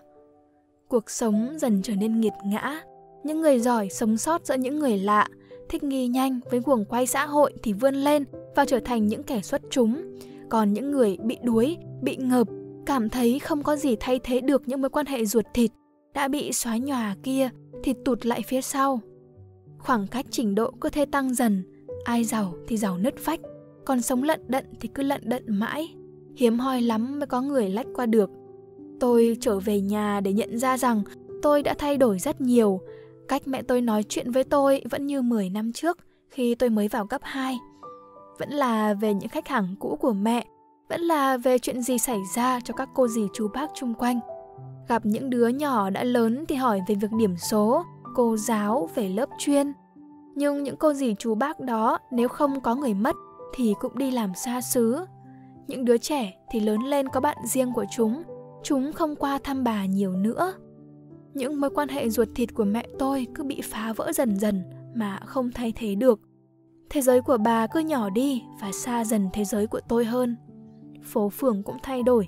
cuộc 0.87 1.09
sống 1.09 1.55
dần 1.57 1.81
trở 1.81 1.95
nên 1.95 2.21
nghiệt 2.21 2.33
ngã. 2.45 2.81
Những 3.23 3.41
người 3.41 3.59
giỏi 3.59 3.89
sống 3.89 4.17
sót 4.17 4.45
giữa 4.45 4.55
những 4.55 4.79
người 4.79 4.97
lạ, 4.97 5.27
thích 5.69 5.83
nghi 5.83 6.07
nhanh 6.07 6.39
với 6.51 6.59
guồng 6.65 6.85
quay 6.85 7.07
xã 7.07 7.25
hội 7.25 7.53
thì 7.63 7.73
vươn 7.73 7.95
lên 7.95 8.23
và 8.55 8.65
trở 8.65 8.79
thành 8.79 9.07
những 9.07 9.23
kẻ 9.23 9.41
xuất 9.41 9.61
chúng. 9.69 10.17
Còn 10.49 10.73
những 10.73 10.91
người 10.91 11.17
bị 11.23 11.37
đuối, 11.43 11.77
bị 12.01 12.15
ngợp, 12.15 12.47
cảm 12.85 13.09
thấy 13.09 13.39
không 13.39 13.63
có 13.63 13.75
gì 13.75 13.95
thay 13.99 14.19
thế 14.23 14.41
được 14.41 14.67
những 14.67 14.81
mối 14.81 14.89
quan 14.89 15.05
hệ 15.05 15.25
ruột 15.25 15.45
thịt 15.53 15.71
đã 16.13 16.27
bị 16.27 16.51
xóa 16.51 16.77
nhòa 16.77 17.15
kia 17.23 17.49
thì 17.83 17.93
tụt 18.05 18.25
lại 18.25 18.41
phía 18.47 18.61
sau. 18.61 18.99
Khoảng 19.77 20.07
cách 20.07 20.25
trình 20.29 20.55
độ 20.55 20.71
cơ 20.71 20.89
thể 20.89 21.05
tăng 21.05 21.33
dần, 21.33 21.63
ai 22.03 22.23
giàu 22.23 22.53
thì 22.67 22.77
giàu 22.77 22.97
nứt 22.97 23.17
phách, 23.17 23.39
còn 23.85 24.01
sống 24.01 24.23
lận 24.23 24.41
đận 24.47 24.65
thì 24.79 24.89
cứ 24.93 25.03
lận 25.03 25.21
đận 25.29 25.43
mãi. 25.47 25.95
Hiếm 26.35 26.59
hoi 26.59 26.81
lắm 26.81 27.19
mới 27.19 27.27
có 27.27 27.41
người 27.41 27.69
lách 27.69 27.87
qua 27.95 28.05
được 28.05 28.29
Tôi 28.99 29.37
trở 29.41 29.59
về 29.59 29.81
nhà 29.81 30.19
để 30.19 30.33
nhận 30.33 30.57
ra 30.57 30.77
rằng 30.77 31.01
tôi 31.41 31.63
đã 31.63 31.73
thay 31.77 31.97
đổi 31.97 32.19
rất 32.19 32.41
nhiều. 32.41 32.81
Cách 33.27 33.41
mẹ 33.47 33.61
tôi 33.61 33.81
nói 33.81 34.03
chuyện 34.03 34.31
với 34.31 34.43
tôi 34.43 34.81
vẫn 34.89 35.05
như 35.07 35.21
10 35.21 35.49
năm 35.49 35.73
trước 35.73 35.97
khi 36.29 36.55
tôi 36.55 36.69
mới 36.69 36.87
vào 36.87 37.07
cấp 37.07 37.21
2. 37.23 37.57
Vẫn 38.39 38.49
là 38.49 38.93
về 38.93 39.13
những 39.13 39.29
khách 39.29 39.47
hàng 39.47 39.75
cũ 39.79 39.97
của 40.01 40.13
mẹ, 40.13 40.45
vẫn 40.89 41.01
là 41.01 41.37
về 41.37 41.59
chuyện 41.59 41.81
gì 41.81 41.97
xảy 41.97 42.19
ra 42.35 42.59
cho 42.59 42.73
các 42.73 42.89
cô 42.93 43.07
dì 43.07 43.27
chú 43.33 43.47
bác 43.53 43.69
chung 43.75 43.93
quanh. 43.93 44.19
Gặp 44.87 45.05
những 45.05 45.29
đứa 45.29 45.47
nhỏ 45.47 45.89
đã 45.89 46.03
lớn 46.03 46.45
thì 46.47 46.55
hỏi 46.55 46.79
về 46.87 46.95
việc 46.95 47.11
điểm 47.17 47.37
số, 47.37 47.83
cô 48.15 48.37
giáo 48.37 48.89
về 48.95 49.09
lớp 49.09 49.29
chuyên. 49.37 49.73
Nhưng 50.35 50.63
những 50.63 50.77
cô 50.77 50.93
dì 50.93 51.15
chú 51.19 51.35
bác 51.35 51.59
đó 51.59 51.97
nếu 52.11 52.27
không 52.27 52.61
có 52.61 52.75
người 52.75 52.93
mất 52.93 53.15
thì 53.53 53.73
cũng 53.79 53.97
đi 53.97 54.11
làm 54.11 54.33
xa 54.35 54.61
xứ. 54.61 55.05
Những 55.67 55.85
đứa 55.85 55.97
trẻ 55.97 56.33
thì 56.51 56.59
lớn 56.59 56.79
lên 56.83 57.09
có 57.09 57.21
bạn 57.21 57.37
riêng 57.45 57.73
của 57.73 57.85
chúng 57.95 58.23
chúng 58.63 58.93
không 58.93 59.15
qua 59.15 59.39
thăm 59.43 59.63
bà 59.63 59.85
nhiều 59.85 60.11
nữa 60.11 60.53
những 61.35 61.61
mối 61.61 61.69
quan 61.69 61.89
hệ 61.89 62.09
ruột 62.09 62.27
thịt 62.35 62.53
của 62.53 62.63
mẹ 62.63 62.87
tôi 62.99 63.27
cứ 63.35 63.43
bị 63.43 63.61
phá 63.63 63.93
vỡ 63.93 64.11
dần 64.11 64.39
dần 64.39 64.63
mà 64.95 65.19
không 65.25 65.51
thay 65.51 65.73
thế 65.75 65.95
được 65.95 66.19
thế 66.95 67.01
giới 67.01 67.21
của 67.21 67.37
bà 67.37 67.67
cứ 67.67 67.79
nhỏ 67.79 68.09
đi 68.09 68.43
và 68.61 68.71
xa 68.71 69.05
dần 69.05 69.29
thế 69.33 69.45
giới 69.45 69.67
của 69.67 69.79
tôi 69.87 70.05
hơn 70.05 70.35
phố 71.03 71.29
phường 71.29 71.63
cũng 71.63 71.77
thay 71.83 72.03
đổi 72.03 72.27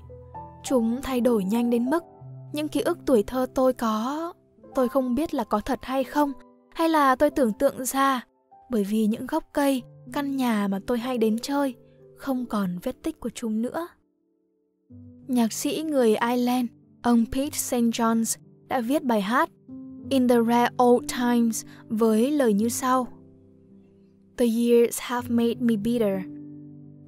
chúng 0.64 1.02
thay 1.02 1.20
đổi 1.20 1.44
nhanh 1.44 1.70
đến 1.70 1.90
mức 1.90 2.04
những 2.52 2.68
ký 2.68 2.80
ức 2.80 2.98
tuổi 3.06 3.22
thơ 3.22 3.46
tôi 3.54 3.72
có 3.72 4.32
tôi 4.74 4.88
không 4.88 5.14
biết 5.14 5.34
là 5.34 5.44
có 5.44 5.60
thật 5.60 5.78
hay 5.82 6.04
không 6.04 6.32
hay 6.74 6.88
là 6.88 7.16
tôi 7.16 7.30
tưởng 7.30 7.52
tượng 7.52 7.84
ra 7.84 8.26
bởi 8.70 8.84
vì 8.84 9.06
những 9.06 9.26
gốc 9.26 9.44
cây 9.52 9.82
căn 10.12 10.36
nhà 10.36 10.68
mà 10.68 10.78
tôi 10.86 10.98
hay 10.98 11.18
đến 11.18 11.38
chơi 11.38 11.74
không 12.16 12.46
còn 12.46 12.78
vết 12.82 13.02
tích 13.02 13.20
của 13.20 13.30
chúng 13.34 13.62
nữa 13.62 13.88
nhạc 15.28 15.52
sĩ 15.52 15.82
người 15.82 16.16
Ireland, 16.16 16.68
ông 17.02 17.24
Pete 17.32 17.56
St. 17.58 17.74
John's 17.74 18.36
đã 18.68 18.80
viết 18.80 19.04
bài 19.04 19.20
hát 19.20 19.50
In 20.10 20.28
the 20.28 20.36
Rare 20.48 20.68
Old 20.82 21.06
Times 21.18 21.64
với 21.88 22.30
lời 22.30 22.52
như 22.52 22.68
sau. 22.68 23.17
The 24.38 24.46
years 24.46 25.00
have 25.00 25.28
made 25.28 25.60
me 25.60 25.76
bitter. 25.76 26.24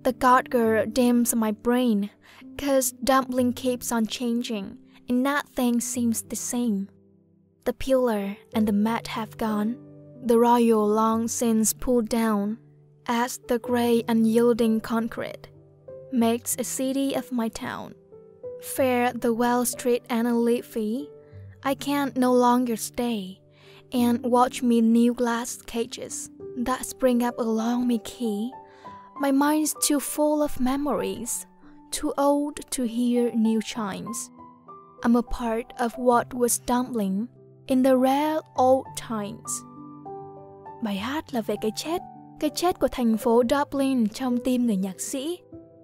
The 0.02 0.12
gardener 0.12 0.84
dims 0.84 1.32
my 1.32 1.52
brain, 1.52 2.10
cause 2.58 2.90
dumpling 2.90 3.52
keeps 3.52 3.92
on 3.92 4.08
changing, 4.08 4.78
and 5.08 5.22
nothing 5.22 5.80
seems 5.80 6.22
the 6.22 6.34
same. 6.34 6.88
The 7.66 7.72
pillar 7.72 8.36
and 8.52 8.66
the 8.66 8.72
mat 8.72 9.06
have 9.06 9.38
gone, 9.38 9.78
the 10.24 10.40
royal 10.40 10.84
long 10.88 11.28
since 11.28 11.72
pulled 11.72 12.08
down, 12.08 12.58
as 13.06 13.38
the 13.46 13.60
grey 13.60 14.02
unyielding 14.08 14.80
concrete 14.80 15.46
makes 16.10 16.56
a 16.58 16.64
city 16.64 17.14
of 17.14 17.30
my 17.30 17.46
town. 17.46 17.94
Fair 18.60 19.12
the 19.12 19.32
well 19.32 19.64
street 19.64 20.02
and 20.10 20.26
leafy, 20.44 21.08
I 21.62 21.76
can 21.76 22.12
no 22.16 22.32
longer 22.32 22.74
stay 22.74 23.40
and 23.92 24.20
watch 24.24 24.64
me 24.64 24.80
new 24.80 25.14
glass 25.14 25.58
cages 25.62 26.28
that 26.56 26.86
spring 26.86 27.24
up 27.24 27.38
along 27.38 27.88
me 27.88 27.98
key. 27.98 28.50
My 29.20 29.32
mind's 29.32 29.74
too 29.88 30.00
full 30.00 30.42
of 30.42 30.60
memories, 30.60 31.46
too 31.90 32.12
old 32.16 32.60
to 32.70 32.84
hear 32.84 33.30
new 33.34 33.60
chimes. 33.60 34.30
I'm 35.02 35.16
a 35.16 35.22
part 35.22 35.66
of 35.78 35.92
what 35.96 36.34
was 36.34 36.60
dumpling, 36.66 37.28
In 37.70 37.82
the 37.82 37.96
rare 37.96 38.40
old 38.62 38.86
times. 39.08 39.62
Bài 40.82 40.96
hát 40.96 41.34
là 41.34 41.40
về 41.40 41.54
cái 41.60 41.70
chết, 41.76 42.02
cái 42.40 42.50
chết 42.54 42.78
của 42.78 42.88
thành 42.92 43.16
phố 43.16 43.42
Dublin 43.50 44.08
trong 44.08 44.38
tim 44.44 44.66
người 44.66 44.76
nhạc 44.76 45.00
sĩ. 45.00 45.38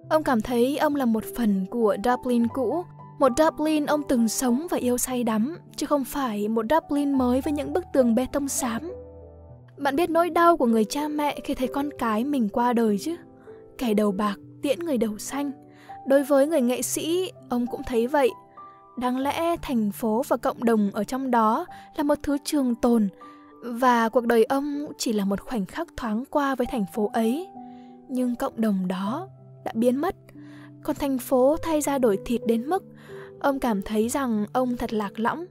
Ông 0.09 0.23
cảm 0.23 0.41
thấy 0.41 0.77
ông 0.77 0.95
là 0.95 1.05
một 1.05 1.23
phần 1.37 1.65
của 1.71 1.97
Dublin 2.05 2.47
cũ, 2.47 2.83
một 3.19 3.31
Dublin 3.37 3.85
ông 3.85 4.01
từng 4.09 4.27
sống 4.27 4.67
và 4.69 4.77
yêu 4.77 4.97
say 4.97 5.23
đắm, 5.23 5.57
chứ 5.75 5.85
không 5.85 6.03
phải 6.03 6.47
một 6.47 6.65
Dublin 6.69 7.17
mới 7.17 7.41
với 7.41 7.53
những 7.53 7.73
bức 7.73 7.83
tường 7.93 8.15
bê 8.15 8.27
tông 8.33 8.47
xám. 8.47 8.91
Bạn 9.77 9.95
biết 9.95 10.09
nỗi 10.09 10.29
đau 10.29 10.57
của 10.57 10.65
người 10.65 10.85
cha 10.85 11.07
mẹ 11.07 11.39
khi 11.43 11.53
thấy 11.53 11.67
con 11.67 11.89
cái 11.97 12.23
mình 12.23 12.49
qua 12.49 12.73
đời 12.73 12.97
chứ? 12.97 13.15
Kẻ 13.77 13.93
đầu 13.93 14.11
bạc 14.11 14.35
tiễn 14.61 14.79
người 14.79 14.97
đầu 14.97 15.17
xanh. 15.17 15.51
Đối 16.07 16.23
với 16.23 16.47
người 16.47 16.61
nghệ 16.61 16.81
sĩ, 16.81 17.31
ông 17.49 17.67
cũng 17.67 17.81
thấy 17.87 18.07
vậy. 18.07 18.29
Đáng 18.97 19.17
lẽ 19.17 19.55
thành 19.61 19.91
phố 19.91 20.23
và 20.27 20.37
cộng 20.37 20.63
đồng 20.63 20.91
ở 20.93 21.03
trong 21.03 21.31
đó 21.31 21.65
là 21.95 22.03
một 22.03 22.17
thứ 22.23 22.37
trường 22.43 22.75
tồn, 22.75 23.09
và 23.63 24.09
cuộc 24.09 24.25
đời 24.25 24.43
ông 24.43 24.85
chỉ 24.97 25.13
là 25.13 25.25
một 25.25 25.41
khoảnh 25.41 25.65
khắc 25.65 25.87
thoáng 25.97 26.23
qua 26.29 26.55
với 26.55 26.67
thành 26.71 26.85
phố 26.93 27.09
ấy. 27.13 27.47
Nhưng 28.09 28.35
cộng 28.35 28.61
đồng 28.61 28.87
đó 28.87 29.27
đã 29.65 29.71
biến 29.75 30.01
mất, 30.01 30.15
còn 30.83 30.95
thành 30.95 31.17
phố 31.17 31.57
thay 31.63 31.81
ra 31.81 31.97
đổi 31.97 32.19
thịt 32.25 32.41
đến 32.45 32.65
mức 32.65 32.83
ông 33.39 33.59
cảm 33.59 33.81
thấy 33.81 34.09
rằng 34.09 34.45
ông 34.53 34.77
thật 34.77 34.93
lạc 34.93 35.19
lõng, 35.19 35.45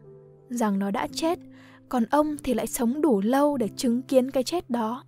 rằng 0.48 0.78
nó 0.78 0.90
đã 0.90 1.08
chết, 1.12 1.38
còn 1.88 2.04
ông 2.10 2.36
thì 2.44 2.54
lại 2.54 2.66
sống 2.66 3.00
đủ 3.00 3.20
lâu 3.20 3.56
để 3.56 3.68
chứng 3.76 4.02
kiến 4.02 4.30
cái 4.30 4.42
chết 4.42 4.70
đó. 4.70 5.04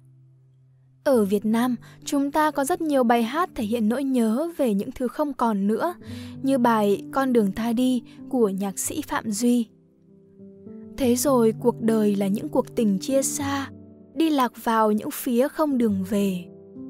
Ở 1.04 1.24
Việt 1.24 1.44
Nam, 1.46 1.76
chúng 2.04 2.30
ta 2.30 2.50
có 2.50 2.64
rất 2.64 2.80
nhiều 2.80 3.04
bài 3.04 3.22
hát 3.22 3.50
thể 3.54 3.64
hiện 3.64 3.88
nỗi 3.88 4.04
nhớ 4.04 4.50
về 4.56 4.74
những 4.74 4.90
thứ 4.94 5.08
không 5.08 5.32
còn 5.32 5.66
nữa, 5.66 5.94
như 6.42 6.58
bài 6.58 7.02
Con 7.12 7.32
đường 7.32 7.52
ta 7.52 7.72
đi 7.72 8.02
của 8.28 8.48
nhạc 8.48 8.78
sĩ 8.78 9.02
Phạm 9.02 9.30
Duy. 9.30 9.66
Thế 10.96 11.16
rồi 11.16 11.54
cuộc 11.60 11.80
đời 11.80 12.16
là 12.16 12.26
những 12.26 12.48
cuộc 12.48 12.76
tình 12.76 12.98
chia 12.98 13.22
xa, 13.22 13.70
đi 14.14 14.30
lạc 14.30 14.64
vào 14.64 14.92
những 14.92 15.10
phía 15.10 15.48
không 15.48 15.78
đường 15.78 16.04
về, 16.10 16.44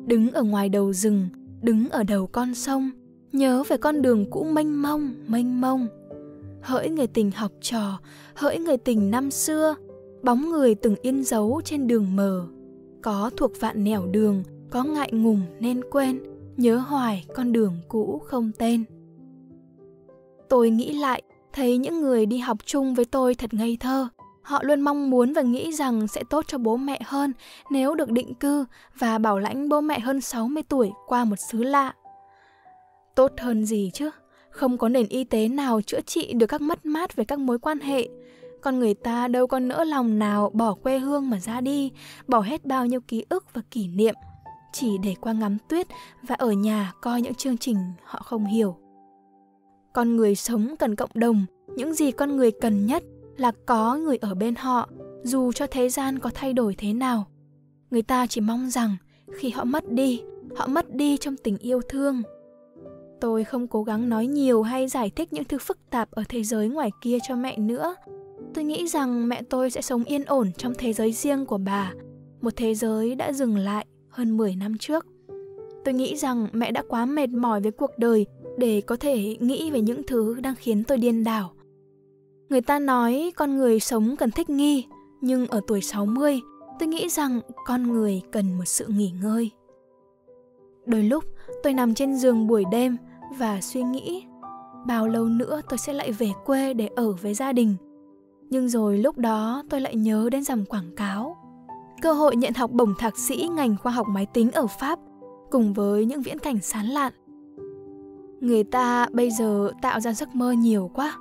đứng 0.06 0.32
ở 0.32 0.42
ngoài 0.42 0.68
đầu 0.68 0.92
rừng, 0.92 1.28
đứng 1.62 1.88
ở 1.88 2.02
đầu 2.02 2.26
con 2.26 2.54
sông, 2.54 2.90
nhớ 3.32 3.62
về 3.68 3.76
con 3.76 4.02
đường 4.02 4.30
cũ 4.30 4.44
mênh 4.44 4.82
mông, 4.82 5.14
mênh 5.26 5.60
mông. 5.60 5.86
Hỡi 6.68 6.90
người 6.90 7.06
tình 7.06 7.30
học 7.30 7.52
trò, 7.60 7.98
hỡi 8.34 8.58
người 8.58 8.76
tình 8.76 9.10
năm 9.10 9.30
xưa, 9.30 9.74
bóng 10.22 10.50
người 10.50 10.74
từng 10.74 10.96
yên 11.02 11.24
dấu 11.24 11.60
trên 11.64 11.86
đường 11.86 12.16
mờ. 12.16 12.46
Có 13.02 13.30
thuộc 13.36 13.52
vạn 13.60 13.84
nẻo 13.84 14.06
đường, 14.06 14.42
có 14.70 14.84
ngại 14.84 15.12
ngùng 15.12 15.42
nên 15.60 15.80
quên, 15.90 16.20
nhớ 16.56 16.76
hoài 16.76 17.24
con 17.34 17.52
đường 17.52 17.80
cũ 17.88 18.22
không 18.24 18.50
tên. 18.58 18.84
Tôi 20.48 20.70
nghĩ 20.70 20.92
lại, 20.92 21.22
thấy 21.52 21.78
những 21.78 22.00
người 22.00 22.26
đi 22.26 22.38
học 22.38 22.58
chung 22.64 22.94
với 22.94 23.04
tôi 23.04 23.34
thật 23.34 23.54
ngây 23.54 23.76
thơ. 23.80 24.08
Họ 24.42 24.62
luôn 24.62 24.80
mong 24.80 25.10
muốn 25.10 25.32
và 25.32 25.42
nghĩ 25.42 25.72
rằng 25.72 26.08
sẽ 26.08 26.22
tốt 26.30 26.44
cho 26.48 26.58
bố 26.58 26.76
mẹ 26.76 27.00
hơn 27.04 27.32
nếu 27.70 27.94
được 27.94 28.10
định 28.10 28.34
cư 28.34 28.64
và 28.98 29.18
bảo 29.18 29.38
lãnh 29.38 29.68
bố 29.68 29.80
mẹ 29.80 30.00
hơn 30.00 30.20
60 30.20 30.62
tuổi 30.68 30.90
qua 31.06 31.24
một 31.24 31.36
xứ 31.36 31.62
lạ. 31.62 31.92
Tốt 33.14 33.32
hơn 33.38 33.64
gì 33.64 33.90
chứ? 33.94 34.10
Không 34.58 34.78
có 34.78 34.88
nền 34.88 35.08
y 35.08 35.24
tế 35.24 35.48
nào 35.48 35.80
chữa 35.80 36.00
trị 36.00 36.32
được 36.32 36.46
các 36.46 36.60
mất 36.60 36.86
mát 36.86 37.16
về 37.16 37.24
các 37.24 37.38
mối 37.38 37.58
quan 37.58 37.80
hệ. 37.80 38.08
Con 38.60 38.78
người 38.78 38.94
ta 38.94 39.28
đâu 39.28 39.46
có 39.46 39.58
nỡ 39.58 39.84
lòng 39.84 40.18
nào 40.18 40.50
bỏ 40.54 40.74
quê 40.74 40.98
hương 40.98 41.30
mà 41.30 41.40
ra 41.40 41.60
đi, 41.60 41.90
bỏ 42.26 42.40
hết 42.40 42.64
bao 42.64 42.86
nhiêu 42.86 43.00
ký 43.00 43.24
ức 43.28 43.44
và 43.54 43.62
kỷ 43.70 43.88
niệm, 43.88 44.14
chỉ 44.72 44.98
để 45.02 45.14
qua 45.20 45.32
ngắm 45.32 45.58
tuyết 45.68 45.86
và 46.22 46.34
ở 46.34 46.52
nhà 46.52 46.92
coi 47.00 47.22
những 47.22 47.34
chương 47.34 47.58
trình 47.58 47.76
họ 48.04 48.20
không 48.24 48.46
hiểu. 48.46 48.76
Con 49.92 50.16
người 50.16 50.34
sống 50.34 50.74
cần 50.78 50.96
cộng 50.96 51.10
đồng, 51.14 51.46
những 51.76 51.94
gì 51.94 52.10
con 52.10 52.36
người 52.36 52.50
cần 52.50 52.86
nhất 52.86 53.02
là 53.36 53.52
có 53.66 53.96
người 53.96 54.16
ở 54.16 54.34
bên 54.34 54.54
họ, 54.54 54.88
dù 55.22 55.52
cho 55.52 55.66
thế 55.66 55.88
gian 55.88 56.18
có 56.18 56.30
thay 56.34 56.52
đổi 56.52 56.74
thế 56.78 56.92
nào. 56.92 57.26
Người 57.90 58.02
ta 58.02 58.26
chỉ 58.26 58.40
mong 58.40 58.70
rằng 58.70 58.96
khi 59.36 59.50
họ 59.50 59.64
mất 59.64 59.92
đi, 59.92 60.22
họ 60.56 60.66
mất 60.66 60.94
đi 60.94 61.16
trong 61.16 61.36
tình 61.36 61.58
yêu 61.58 61.80
thương, 61.88 62.22
Tôi 63.20 63.44
không 63.44 63.68
cố 63.68 63.82
gắng 63.82 64.08
nói 64.08 64.26
nhiều 64.26 64.62
hay 64.62 64.88
giải 64.88 65.10
thích 65.10 65.32
những 65.32 65.44
thứ 65.44 65.58
phức 65.58 65.78
tạp 65.90 66.10
ở 66.10 66.22
thế 66.28 66.42
giới 66.42 66.68
ngoài 66.68 66.90
kia 67.00 67.18
cho 67.28 67.36
mẹ 67.36 67.58
nữa. 67.58 67.94
Tôi 68.54 68.64
nghĩ 68.64 68.88
rằng 68.88 69.28
mẹ 69.28 69.42
tôi 69.42 69.70
sẽ 69.70 69.82
sống 69.82 70.04
yên 70.04 70.24
ổn 70.24 70.52
trong 70.52 70.72
thế 70.78 70.92
giới 70.92 71.12
riêng 71.12 71.46
của 71.46 71.58
bà, 71.58 71.92
một 72.40 72.56
thế 72.56 72.74
giới 72.74 73.14
đã 73.14 73.32
dừng 73.32 73.56
lại 73.56 73.86
hơn 74.08 74.36
10 74.36 74.56
năm 74.56 74.78
trước. 74.78 75.06
Tôi 75.84 75.94
nghĩ 75.94 76.16
rằng 76.16 76.48
mẹ 76.52 76.72
đã 76.72 76.82
quá 76.88 77.06
mệt 77.06 77.30
mỏi 77.30 77.60
với 77.60 77.70
cuộc 77.70 77.90
đời 77.98 78.26
để 78.58 78.80
có 78.80 78.96
thể 78.96 79.36
nghĩ 79.40 79.70
về 79.70 79.80
những 79.80 80.02
thứ 80.06 80.40
đang 80.40 80.54
khiến 80.54 80.84
tôi 80.84 80.98
điên 80.98 81.24
đảo. 81.24 81.52
Người 82.48 82.60
ta 82.60 82.78
nói 82.78 83.32
con 83.36 83.56
người 83.56 83.80
sống 83.80 84.16
cần 84.18 84.30
thích 84.30 84.50
nghi, 84.50 84.86
nhưng 85.20 85.46
ở 85.46 85.60
tuổi 85.66 85.80
60, 85.80 86.40
tôi 86.78 86.88
nghĩ 86.88 87.08
rằng 87.08 87.40
con 87.66 87.92
người 87.92 88.22
cần 88.32 88.58
một 88.58 88.64
sự 88.64 88.86
nghỉ 88.88 89.10
ngơi. 89.22 89.50
Đôi 90.86 91.02
lúc 91.02 91.24
tôi 91.62 91.72
nằm 91.72 91.94
trên 91.94 92.16
giường 92.16 92.46
buổi 92.46 92.64
đêm 92.70 92.96
và 93.36 93.60
suy 93.60 93.82
nghĩ, 93.82 94.26
bao 94.86 95.08
lâu 95.08 95.24
nữa 95.24 95.60
tôi 95.68 95.78
sẽ 95.78 95.92
lại 95.92 96.12
về 96.12 96.30
quê 96.44 96.74
để 96.74 96.88
ở 96.96 97.12
với 97.12 97.34
gia 97.34 97.52
đình. 97.52 97.76
Nhưng 98.50 98.68
rồi 98.68 98.98
lúc 98.98 99.18
đó 99.18 99.62
tôi 99.70 99.80
lại 99.80 99.96
nhớ 99.96 100.28
đến 100.32 100.44
dòng 100.44 100.64
quảng 100.64 100.94
cáo. 100.96 101.36
Cơ 102.02 102.12
hội 102.12 102.36
nhận 102.36 102.54
học 102.54 102.70
bổng 102.70 102.94
thạc 102.98 103.18
sĩ 103.18 103.48
ngành 103.52 103.76
khoa 103.76 103.92
học 103.92 104.06
máy 104.08 104.26
tính 104.26 104.52
ở 104.52 104.66
pháp 104.66 104.98
cùng 105.50 105.72
với 105.72 106.04
những 106.04 106.22
viễn 106.22 106.38
cảnh 106.38 106.60
sán 106.60 106.86
lạn. 106.86 107.12
Người 108.40 108.64
ta 108.64 109.06
bây 109.12 109.30
giờ 109.30 109.70
tạo 109.82 110.00
ra 110.00 110.12
giấc 110.12 110.34
mơ 110.34 110.52
nhiều 110.52 110.90
quá, 110.94 111.16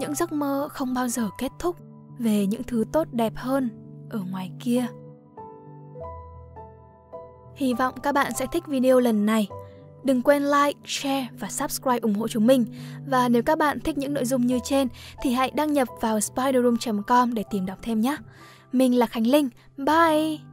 những 0.00 0.14
giấc 0.14 0.32
mơ 0.32 0.68
không 0.70 0.94
bao 0.94 1.08
giờ 1.08 1.28
kết 1.38 1.52
thúc 1.58 1.76
về 2.18 2.46
những 2.46 2.62
thứ 2.62 2.84
tốt 2.92 3.08
đẹp 3.12 3.32
hơn 3.36 3.70
ở 4.10 4.20
ngoài 4.30 4.50
kia. 4.60 4.86
Hy 7.54 7.74
vọng 7.74 7.94
các 8.02 8.12
bạn 8.12 8.32
sẽ 8.38 8.46
thích 8.52 8.66
video 8.66 9.00
lần 9.00 9.26
này. 9.26 9.48
Đừng 10.04 10.22
quên 10.22 10.42
like, 10.42 10.80
share 10.86 11.28
và 11.38 11.48
subscribe 11.48 11.98
ủng 11.98 12.14
hộ 12.14 12.28
chúng 12.28 12.46
mình. 12.46 12.64
Và 13.06 13.28
nếu 13.28 13.42
các 13.42 13.58
bạn 13.58 13.80
thích 13.80 13.98
những 13.98 14.14
nội 14.14 14.24
dung 14.24 14.46
như 14.46 14.58
trên 14.64 14.88
thì 15.22 15.32
hãy 15.32 15.50
đăng 15.54 15.72
nhập 15.72 15.88
vào 16.00 16.20
spiderroom.com 16.20 17.34
để 17.34 17.44
tìm 17.50 17.66
đọc 17.66 17.78
thêm 17.82 18.00
nhé. 18.00 18.16
Mình 18.72 18.98
là 18.98 19.06
Khánh 19.06 19.26
Linh. 19.26 19.48
Bye! 19.76 20.51